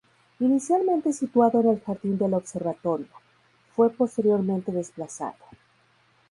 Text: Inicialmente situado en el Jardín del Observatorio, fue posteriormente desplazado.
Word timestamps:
Inicialmente 0.39 1.13
situado 1.13 1.61
en 1.61 1.69
el 1.69 1.79
Jardín 1.79 2.17
del 2.17 2.33
Observatorio, 2.33 3.05
fue 3.75 3.91
posteriormente 3.91 4.71
desplazado. 4.71 5.37